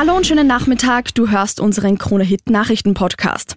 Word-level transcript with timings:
Hallo 0.00 0.16
und 0.16 0.26
schönen 0.26 0.46
Nachmittag, 0.46 1.14
du 1.14 1.28
hörst 1.28 1.60
unseren 1.60 1.98
Krone-Hit 1.98 2.48
Nachrichten-Podcast. 2.48 3.56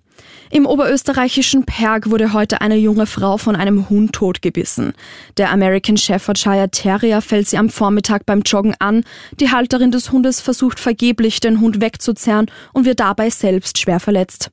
Im 0.51 0.65
oberösterreichischen 0.65 1.63
Perg 1.63 2.09
wurde 2.09 2.33
heute 2.33 2.59
eine 2.59 2.75
junge 2.75 3.05
Frau 3.05 3.37
von 3.37 3.55
einem 3.55 3.89
Hund 3.89 4.11
totgebissen. 4.11 4.91
Der 5.37 5.51
American 5.53 5.95
Shepherdshire 5.95 6.69
Terrier 6.69 7.21
fällt 7.21 7.47
sie 7.47 7.57
am 7.57 7.69
Vormittag 7.69 8.25
beim 8.25 8.41
Joggen 8.41 8.75
an. 8.79 9.05
Die 9.39 9.51
Halterin 9.51 9.91
des 9.91 10.11
Hundes 10.11 10.41
versucht 10.41 10.81
vergeblich, 10.81 11.39
den 11.39 11.61
Hund 11.61 11.79
wegzuzerren 11.79 12.47
und 12.73 12.83
wird 12.83 12.99
dabei 12.99 13.29
selbst 13.29 13.79
schwer 13.79 14.01
verletzt. 14.01 14.51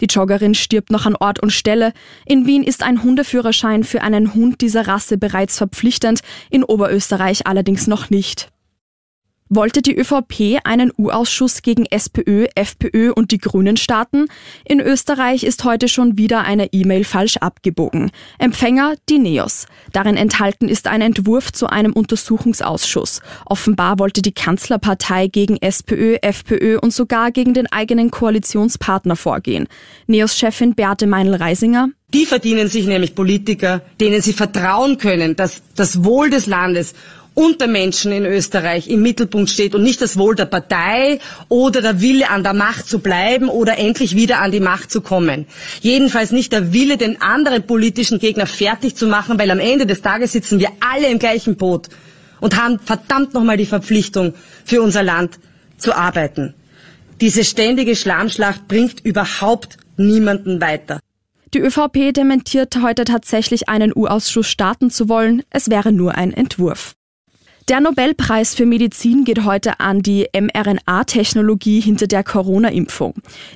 Die 0.00 0.06
Joggerin 0.06 0.56
stirbt 0.56 0.90
noch 0.90 1.06
an 1.06 1.14
Ort 1.14 1.40
und 1.40 1.52
Stelle. 1.52 1.92
In 2.26 2.46
Wien 2.46 2.64
ist 2.64 2.82
ein 2.82 3.04
Hundeführerschein 3.04 3.84
für 3.84 4.02
einen 4.02 4.34
Hund 4.34 4.60
dieser 4.60 4.88
Rasse 4.88 5.18
bereits 5.18 5.56
verpflichtend, 5.56 6.18
in 6.50 6.64
Oberösterreich 6.64 7.46
allerdings 7.46 7.86
noch 7.86 8.10
nicht. 8.10 8.50
Wollte 9.50 9.80
die 9.80 9.96
ÖVP 9.96 10.60
einen 10.64 10.92
U-Ausschuss 10.98 11.62
gegen 11.62 11.86
SPÖ, 11.86 12.48
FPÖ 12.54 13.12
und 13.12 13.30
die 13.30 13.38
Grünen 13.38 13.78
starten? 13.78 14.26
In 14.66 14.78
Österreich 14.78 15.42
ist 15.42 15.64
heute 15.64 15.88
schon 15.88 16.18
wieder 16.18 16.42
eine 16.42 16.66
E-Mail 16.72 17.04
falsch 17.04 17.38
abgebogen. 17.38 18.10
Empfänger 18.38 18.96
die 19.08 19.18
NEOS. 19.18 19.66
Darin 19.92 20.18
enthalten 20.18 20.68
ist 20.68 20.86
ein 20.86 21.00
Entwurf 21.00 21.50
zu 21.50 21.66
einem 21.66 21.94
Untersuchungsausschuss. 21.94 23.22
Offenbar 23.46 23.98
wollte 23.98 24.20
die 24.20 24.32
Kanzlerpartei 24.32 25.28
gegen 25.28 25.56
SPÖ, 25.56 26.16
FPÖ 26.20 26.78
und 26.78 26.92
sogar 26.92 27.30
gegen 27.30 27.54
den 27.54 27.72
eigenen 27.72 28.10
Koalitionspartner 28.10 29.16
vorgehen. 29.16 29.66
NEOS-Chefin 30.08 30.74
Beate 30.74 31.06
Meinl-Reisinger. 31.06 31.88
Die 32.14 32.24
verdienen 32.24 32.68
sich 32.68 32.86
nämlich 32.86 33.14
Politiker, 33.14 33.82
denen 34.00 34.22
sie 34.22 34.32
vertrauen 34.32 34.96
können, 34.96 35.36
dass 35.36 35.62
das 35.76 36.04
Wohl 36.04 36.30
des 36.30 36.46
Landes 36.46 36.94
und 37.38 37.60
der 37.60 37.68
Menschen 37.68 38.10
in 38.10 38.26
Österreich 38.26 38.88
im 38.88 39.00
Mittelpunkt 39.00 39.48
steht 39.48 39.76
und 39.76 39.84
nicht 39.84 40.02
das 40.02 40.16
Wohl 40.16 40.34
der 40.34 40.46
Partei 40.46 41.20
oder 41.46 41.80
der 41.80 42.00
Wille 42.00 42.30
an 42.30 42.42
der 42.42 42.52
Macht 42.52 42.88
zu 42.88 42.98
bleiben 42.98 43.48
oder 43.48 43.78
endlich 43.78 44.16
wieder 44.16 44.40
an 44.40 44.50
die 44.50 44.58
Macht 44.58 44.90
zu 44.90 45.02
kommen. 45.02 45.46
Jedenfalls 45.80 46.32
nicht 46.32 46.50
der 46.50 46.72
Wille, 46.72 46.96
den 46.96 47.22
anderen 47.22 47.64
politischen 47.64 48.18
Gegner 48.18 48.46
fertig 48.46 48.96
zu 48.96 49.06
machen, 49.06 49.38
weil 49.38 49.52
am 49.52 49.60
Ende 49.60 49.86
des 49.86 50.02
Tages 50.02 50.32
sitzen 50.32 50.58
wir 50.58 50.70
alle 50.80 51.06
im 51.06 51.20
gleichen 51.20 51.54
Boot 51.54 51.90
und 52.40 52.60
haben 52.60 52.80
verdammt 52.80 53.34
nochmal 53.34 53.56
die 53.56 53.66
Verpflichtung, 53.66 54.34
für 54.64 54.82
unser 54.82 55.04
Land 55.04 55.38
zu 55.76 55.94
arbeiten. 55.94 56.54
Diese 57.20 57.44
ständige 57.44 57.94
Schlammschlacht 57.94 58.66
bringt 58.66 59.04
überhaupt 59.04 59.76
niemanden 59.96 60.60
weiter. 60.60 60.98
Die 61.54 61.60
ÖVP 61.60 62.12
dementiert 62.12 62.82
heute 62.82 63.04
tatsächlich 63.04 63.68
einen 63.68 63.92
U-Ausschuss 63.94 64.48
starten 64.48 64.90
zu 64.90 65.08
wollen. 65.08 65.44
Es 65.50 65.70
wäre 65.70 65.92
nur 65.92 66.16
ein 66.16 66.32
Entwurf. 66.32 66.97
Der 67.68 67.80
Nobelpreis 67.80 68.54
für 68.54 68.64
Medizin 68.64 69.24
geht 69.24 69.44
heute 69.44 69.78
an 69.78 70.00
die 70.00 70.26
mRNA-Technologie 70.32 71.80
hinter 71.80 72.06
der 72.06 72.24
Corona-Impfung. 72.24 73.12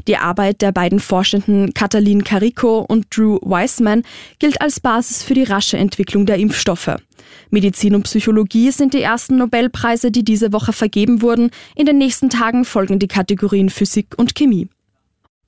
Die 0.06 0.18
Arbeit 0.18 0.60
der 0.60 0.70
beiden 0.70 1.00
Forschenden 1.00 1.72
Katalin 1.72 2.22
Carico 2.22 2.80
und 2.80 3.06
Drew 3.16 3.38
Weissman 3.40 4.02
gilt 4.38 4.60
als 4.60 4.80
Basis 4.80 5.22
für 5.22 5.32
die 5.32 5.44
rasche 5.44 5.78
Entwicklung 5.78 6.26
der 6.26 6.36
Impfstoffe. 6.36 6.96
Medizin 7.48 7.94
und 7.94 8.02
Psychologie 8.02 8.70
sind 8.70 8.92
die 8.92 9.00
ersten 9.00 9.38
Nobelpreise, 9.38 10.10
die 10.10 10.24
diese 10.24 10.52
Woche 10.52 10.74
vergeben 10.74 11.22
wurden. 11.22 11.50
In 11.74 11.86
den 11.86 11.96
nächsten 11.96 12.28
Tagen 12.28 12.66
folgen 12.66 12.98
die 12.98 13.08
Kategorien 13.08 13.70
Physik 13.70 14.08
und 14.18 14.34
Chemie. 14.34 14.68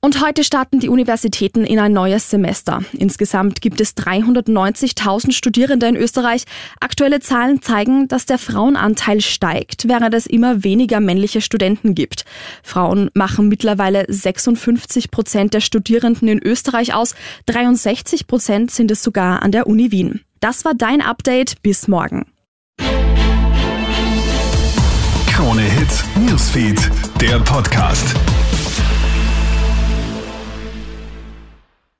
Und 0.05 0.21
heute 0.21 0.43
starten 0.43 0.79
die 0.79 0.89
Universitäten 0.89 1.65
in 1.65 1.79
ein 1.79 1.91
neues 1.91 2.29
Semester. 2.29 2.83
Insgesamt 2.93 3.59
gibt 3.59 3.81
es 3.81 3.97
390.000 3.97 5.31
Studierende 5.31 5.87
in 5.87 5.95
Österreich. 5.95 6.43
Aktuelle 6.79 7.21
Zahlen 7.21 7.63
zeigen, 7.63 8.07
dass 8.07 8.27
der 8.27 8.37
Frauenanteil 8.37 9.19
steigt, 9.21 9.87
während 9.87 10.13
es 10.13 10.27
immer 10.27 10.63
weniger 10.63 10.99
männliche 10.99 11.41
Studenten 11.41 11.95
gibt. 11.95 12.23
Frauen 12.61 13.09
machen 13.15 13.47
mittlerweile 13.47 14.05
56 14.07 15.09
Prozent 15.09 15.55
der 15.55 15.61
Studierenden 15.61 16.27
in 16.27 16.37
Österreich 16.37 16.93
aus. 16.93 17.15
63 17.47 18.27
Prozent 18.27 18.69
sind 18.69 18.91
es 18.91 19.01
sogar 19.01 19.41
an 19.41 19.51
der 19.51 19.65
Uni 19.65 19.91
Wien. 19.91 20.21
Das 20.39 20.65
war 20.65 20.75
dein 20.75 21.01
Update. 21.01 21.63
Bis 21.63 21.87
morgen. 21.87 22.27
Krone 25.33 25.63
Hits, 25.63 26.03
Newsfeed, 26.27 26.91
der 27.19 27.39
Podcast. 27.39 28.15